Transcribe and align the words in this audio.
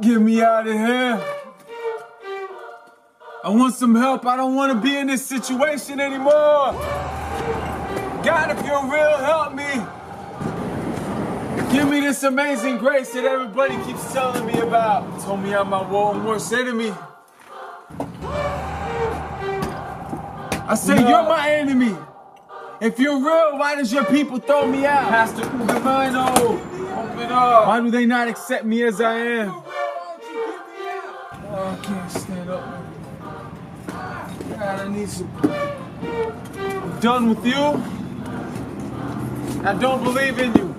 Get 0.00 0.20
me 0.20 0.42
out 0.42 0.66
of 0.66 0.72
here. 0.72 1.22
I 3.44 3.48
want 3.50 3.74
some 3.74 3.94
help. 3.94 4.26
I 4.26 4.36
don't 4.36 4.54
want 4.54 4.72
to 4.72 4.78
be 4.80 4.96
in 4.96 5.06
this 5.06 5.24
situation 5.24 6.00
anymore. 6.00 6.72
God, 8.24 8.50
if 8.58 8.66
you're 8.66 8.84
real, 8.90 9.16
help 9.18 9.54
me. 9.54 9.70
Give 11.72 11.88
me 11.88 12.00
this 12.00 12.22
amazing 12.22 12.78
grace 12.78 13.12
that 13.12 13.24
everybody 13.24 13.76
keeps 13.84 14.12
telling 14.12 14.46
me 14.46 14.58
about. 14.60 15.20
Told 15.22 15.40
me 15.42 15.54
I'm 15.54 15.68
my 15.70 15.80
own 15.84 16.24
worst 16.24 16.52
enemy. 16.52 16.92
I 20.66 20.74
say 20.76 20.96
No. 20.96 21.08
you're 21.08 21.22
my 21.24 21.50
enemy. 21.50 21.96
If 22.80 22.98
you're 22.98 23.18
real, 23.18 23.58
why 23.58 23.76
does 23.76 23.92
your 23.92 24.04
people 24.06 24.38
throw 24.38 24.66
me 24.66 24.86
out? 24.86 25.08
Pastor 25.08 25.42
Ugavino, 25.42 26.38
open 26.40 27.32
up. 27.32 27.66
Why 27.68 27.80
do 27.80 27.90
they 27.90 28.06
not 28.06 28.28
accept 28.28 28.64
me 28.64 28.82
as 28.82 29.00
I 29.00 29.14
am? 29.14 29.62
Oh, 31.50 31.78
I 31.80 31.84
can't 31.84 32.10
stand 32.10 32.50
up. 32.50 32.64
God, 34.50 34.80
I 34.80 34.88
need 34.88 35.08
some. 35.08 35.30
I'm 35.42 37.00
done 37.00 37.28
with 37.30 37.44
you. 37.46 37.82
I 39.64 39.74
don't 39.74 40.02
believe 40.04 40.38
in 40.38 40.54
you. 40.54 40.74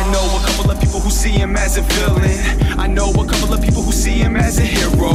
I 0.00 0.10
know 0.10 0.24
a 0.32 0.40
couple 0.46 0.70
of 0.70 0.80
people 0.80 0.98
who 0.98 1.10
see 1.10 1.28
him 1.28 1.56
as 1.56 1.76
a 1.76 1.82
villain. 1.82 2.32
I 2.80 2.86
know 2.86 3.10
a 3.10 3.26
couple 3.28 3.52
of 3.52 3.60
people 3.60 3.82
who 3.82 3.92
see 3.92 4.16
him 4.16 4.34
as 4.34 4.58
a 4.58 4.62
hero. 4.64 5.12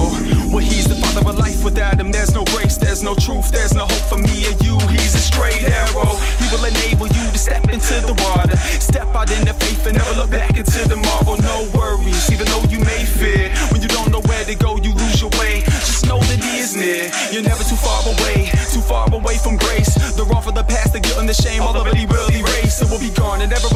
Well, 0.53 0.61
he's 0.61 0.85
the 0.85 0.93
father 1.01 1.27
of 1.27 1.39
life. 1.39 1.63
Without 1.63 1.99
him, 1.99 2.11
there's 2.11 2.35
no 2.35 2.45
grace, 2.53 2.77
there's 2.77 3.01
no 3.01 3.15
truth, 3.15 3.49
there's 3.49 3.73
no 3.73 3.89
hope 3.89 4.05
for 4.05 4.19
me 4.19 4.45
or 4.45 4.53
you. 4.61 4.77
He's 4.93 5.15
a 5.15 5.23
straight 5.25 5.63
arrow. 5.65 6.13
He 6.37 6.45
will 6.53 6.65
enable 6.69 7.07
you 7.07 7.25
to 7.33 7.39
step 7.39 7.65
into 7.73 7.97
the 8.05 8.13
water, 8.29 8.55
step 8.77 9.09
out 9.15 9.31
in 9.31 9.43
the 9.49 9.55
faith 9.57 9.87
and 9.87 9.97
never 9.97 10.13
look 10.21 10.29
back 10.29 10.55
into 10.55 10.87
tomorrow. 10.87 11.33
No 11.41 11.65
worries, 11.73 12.29
even 12.31 12.45
though 12.45 12.63
you 12.69 12.77
may 12.85 13.09
fear. 13.09 13.49
When 13.73 13.81
you 13.81 13.89
don't 13.89 14.11
know 14.11 14.21
where 14.29 14.45
to 14.45 14.53
go, 14.53 14.77
you 14.77 14.93
lose 14.93 15.19
your 15.19 15.33
way. 15.41 15.65
Just 15.81 16.05
know 16.05 16.19
that 16.29 16.37
he 16.37 16.61
is 16.61 16.77
near. 16.77 17.09
You're 17.33 17.41
never 17.41 17.65
too 17.65 17.75
far 17.75 18.05
away, 18.05 18.53
too 18.69 18.85
far 18.85 19.09
away 19.09 19.41
from 19.41 19.57
grace. 19.57 19.97
The 20.13 20.23
wrong 20.29 20.43
for 20.45 20.53
the 20.53 20.63
past, 20.63 20.93
the 20.93 21.01
guilt 21.01 21.17
and 21.17 21.27
the 21.27 21.33
shame, 21.33 21.63
all 21.63 21.75
of 21.75 21.87
it 21.87 21.97
he 21.97 22.05
will 22.05 22.29
erase. 22.29 22.79
It 22.85 22.89
will 22.93 23.01
be 23.01 23.09
gone, 23.09 23.41
and 23.41 23.49
never 23.49 23.67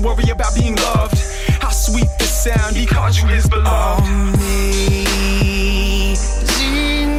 to 0.00 0.06
worry 0.06 0.30
about 0.30 0.54
being 0.54 0.76
loved. 0.76 1.18
How 1.60 1.70
sweet 1.70 2.08
the 2.18 2.24
sound, 2.24 2.76
he 2.76 2.86
calls 2.86 3.20
you 3.20 3.26
his 3.28 3.46
beloved. 3.48 4.04
Amazing 4.08 5.26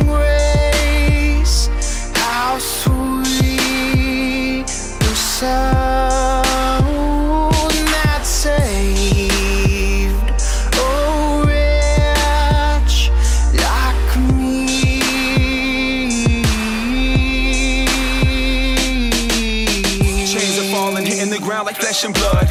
grace, 0.07 1.69
how 2.15 2.57
sweet 2.59 3.07
the 4.99 5.15
sound 5.15 6.85
that 7.93 8.23
saved 8.23 9.31
a 10.77 11.43
wretch 11.45 13.11
like 13.53 14.17
me. 14.33 14.67
Chains 20.25 20.57
are 20.59 20.69
falling, 20.71 21.05
hitting 21.05 21.29
the 21.29 21.39
ground 21.39 21.65
like 21.67 21.77
flesh 21.77 22.03
and 22.05 22.13
blood. 22.13 22.50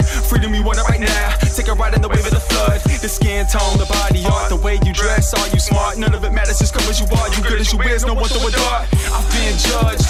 You 0.60 0.66
want 0.66 0.76
it 0.76 0.84
right 0.92 1.00
now. 1.00 1.40
Take 1.56 1.68
a 1.68 1.72
ride 1.72 1.96
in 1.96 2.02
the 2.04 2.08
wave 2.12 2.20
of 2.20 2.36
the 2.36 2.44
flood. 2.52 2.84
The 2.84 3.08
skin 3.08 3.48
tone, 3.48 3.80
the 3.80 3.88
body 3.88 4.20
art, 4.28 4.52
the 4.52 4.60
way 4.60 4.76
you 4.84 4.92
dress. 4.92 5.32
Are 5.32 5.48
you 5.48 5.58
smart? 5.58 5.96
None 5.96 6.12
of 6.12 6.22
it 6.22 6.36
matters. 6.36 6.58
Just 6.58 6.76
come 6.76 6.84
as 6.84 7.00
you 7.00 7.08
are. 7.16 7.32
You 7.32 7.40
good 7.40 7.64
as 7.64 7.72
you 7.72 7.80
is. 7.80 8.04
No 8.04 8.12
one 8.12 8.28
throw 8.28 8.44
a 8.44 8.52
dart. 8.52 8.84
I've 9.08 9.24
been 9.32 9.56
judged. 9.56 10.04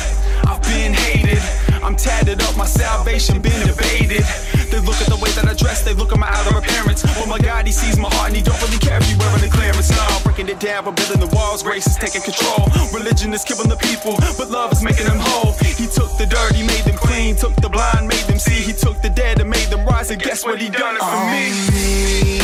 I've 0.51 0.59
been 0.67 0.91
hated. 0.91 1.39
I'm 1.87 1.95
tatted 1.95 2.43
up. 2.43 2.57
My 2.57 2.67
salvation 2.67 3.39
been 3.39 3.63
debated. 3.63 4.27
They 4.75 4.83
look 4.83 4.99
at 4.99 5.07
the 5.07 5.19
way 5.23 5.31
that 5.39 5.47
I 5.47 5.55
dress. 5.55 5.87
They 5.87 5.95
look 5.95 6.11
at 6.11 6.19
my 6.19 6.27
outer 6.27 6.59
appearance. 6.59 7.07
Oh 7.23 7.27
my 7.31 7.39
God, 7.39 7.67
he 7.67 7.73
sees 7.73 7.95
my 7.95 8.11
heart 8.11 8.35
and 8.35 8.37
he 8.37 8.43
don't 8.43 8.59
really 8.59 8.83
care 8.83 8.99
if 8.99 9.07
you 9.07 9.19
wearing 9.23 9.47
a 9.47 9.51
clearance. 9.55 9.95
No, 9.95 10.03
I'm 10.03 10.23
breaking 10.27 10.51
it 10.51 10.59
down, 10.59 10.83
but 10.83 10.99
building 10.99 11.23
the 11.23 11.31
walls. 11.31 11.63
Grace 11.63 11.87
is 11.87 11.95
taking 11.95 12.27
control. 12.27 12.67
Religion 12.91 13.31
is 13.31 13.47
killing 13.47 13.71
the 13.71 13.79
people, 13.79 14.19
but 14.35 14.51
love 14.51 14.75
is 14.75 14.83
making 14.83 15.07
them 15.07 15.23
whole. 15.23 15.55
He 15.63 15.87
took 15.87 16.11
the 16.19 16.27
dirty, 16.27 16.67
made 16.67 16.83
them 16.83 16.99
clean. 16.99 17.39
Took 17.39 17.55
the 17.63 17.71
blind, 17.71 18.11
made 18.11 18.20
see. 18.41 18.61
He 18.63 18.73
took 18.73 19.01
the 19.03 19.11
dead 19.11 19.41
and 19.41 19.51
made 19.51 19.69
them 19.69 19.85
rise. 19.87 20.11
And 20.11 20.21
guess 20.21 20.45
what 20.45 20.61
he 20.61 20.69
done 20.71 20.97
it 20.97 21.01
for 21.01 21.05
me? 21.07 21.11
Oh, 21.11 21.27
Amazing 21.27 22.40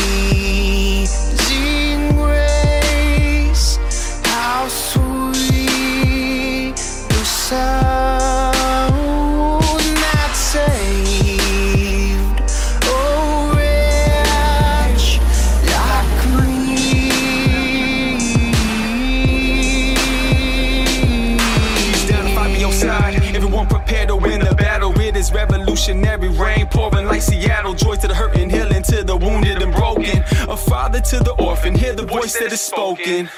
is 25.88 25.94
revolutionary 25.94 26.28
rain 26.38 26.66
pouring 26.66 27.06
like 27.06 27.22
Seattle. 27.22 27.74
Joy 27.74 27.96
to 27.96 28.08
the 28.08 28.14
hurt 28.14 28.36
and 28.36 28.50
healing 28.50 28.82
to 28.84 29.04
the 29.04 29.16
wounded 29.16 29.62
and 29.62 29.72
broken. 29.72 30.22
A 30.48 30.56
father 30.56 31.00
to 31.00 31.18
the 31.18 31.32
orphan. 31.38 31.74
Hear 31.74 31.94
the 31.94 32.04
voice 32.04 32.38
that 32.38 32.52
is 32.52 32.60
spoken. 32.60 33.28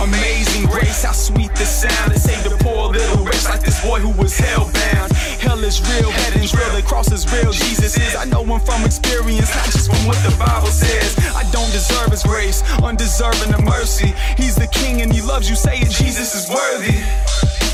Amazing 0.00 0.66
grace, 0.70 1.02
how 1.04 1.12
sweet 1.12 1.50
the 1.54 1.64
sound. 1.64 2.12
It 2.12 2.20
saved 2.20 2.46
a 2.46 2.56
poor 2.64 2.92
little 2.92 3.24
wretch 3.24 3.44
like 3.44 3.60
this 3.60 3.82
boy 3.84 4.00
who 4.00 4.10
was 4.20 4.38
hellbound. 4.38 5.12
Hell 5.40 5.62
is 5.64 5.80
real, 5.80 6.10
heaven's 6.10 6.54
real, 6.54 6.70
the 6.74 6.82
cross 6.82 7.10
is 7.12 7.30
real. 7.32 7.52
Jesus 7.52 7.96
is. 7.96 8.16
I 8.16 8.24
know 8.24 8.44
him 8.44 8.60
from 8.60 8.84
experience, 8.84 9.54
not 9.54 9.66
just 9.66 9.90
from 9.90 10.06
what 10.06 10.18
the 10.24 10.34
Bible 10.38 10.68
says. 10.68 11.16
I 11.34 11.44
don't 11.50 11.70
deserve 11.72 12.10
his 12.10 12.22
grace, 12.22 12.62
undeserving 12.82 13.54
of 13.54 13.64
mercy. 13.64 14.14
He's 14.36 14.54
the 14.54 14.68
king 14.68 15.02
and 15.02 15.12
he 15.12 15.20
loves 15.20 15.48
you. 15.48 15.56
Say 15.56 15.78
it, 15.78 15.90
Jesus 15.90 16.34
is 16.34 16.48
worthy. 16.48 17.00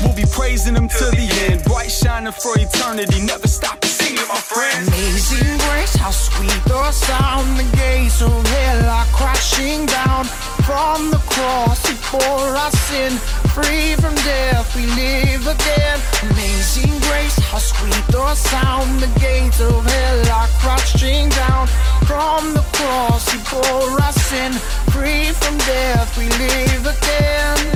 We'll 0.03 0.15
be 0.15 0.25
praising 0.31 0.75
him 0.75 0.89
to 0.89 1.05
the 1.11 1.27
end. 1.47 1.63
Bright 1.63 1.91
shining 1.91 2.33
for 2.33 2.57
eternity. 2.59 3.21
Never 3.21 3.47
stop 3.47 3.84
Amazing 4.17 5.57
grace, 5.67 5.95
how 5.95 6.11
sweet 6.11 6.61
the 6.65 6.91
sound. 6.91 7.57
The 7.57 7.77
gates 7.77 8.21
of 8.21 8.45
hell 8.47 8.89
are 8.89 9.05
crashing 9.13 9.85
down. 9.85 10.25
From 10.65 11.11
the 11.11 11.17
cross, 11.27 11.85
he 11.85 11.95
bore 12.11 12.55
our 12.55 12.71
sin. 12.71 13.13
Free 13.55 13.95
from 13.95 14.15
death, 14.15 14.75
we 14.75 14.85
live 14.85 15.47
again. 15.47 15.99
Amazing 16.31 16.99
grace, 17.07 17.37
how 17.39 17.57
sweet 17.57 18.05
the 18.07 18.35
sound. 18.35 18.99
The 18.99 19.19
gates 19.19 19.61
of 19.61 19.85
hell 19.85 20.31
are 20.31 20.49
crashing 20.59 21.29
down. 21.29 21.67
From 22.07 22.53
the 22.53 22.65
cross, 22.73 23.29
he 23.31 23.39
bore 23.51 24.01
our 24.01 24.13
sin. 24.13 24.53
Free 24.93 25.31
from 25.31 25.57
death, 25.59 26.17
we 26.17 26.29
live 26.29 26.85
again. 26.85 27.74